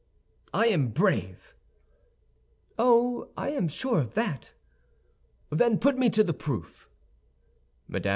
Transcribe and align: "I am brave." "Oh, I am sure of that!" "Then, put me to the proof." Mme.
"I 0.51 0.65
am 0.69 0.87
brave." 0.87 1.53
"Oh, 2.79 3.29
I 3.37 3.51
am 3.51 3.67
sure 3.67 3.99
of 3.99 4.15
that!" 4.15 4.51
"Then, 5.51 5.77
put 5.77 5.95
me 5.95 6.09
to 6.09 6.23
the 6.23 6.33
proof." 6.33 6.89
Mme. 7.87 8.07